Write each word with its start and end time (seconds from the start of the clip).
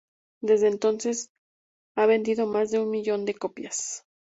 Desde 0.41 0.67
entonces 0.67 1.29
ha 1.95 2.07
vendido 2.07 2.47
más 2.47 2.71
de 2.71 2.79
un 2.79 2.89
millón 2.89 3.23
de 3.25 3.35
copias. 3.35 4.03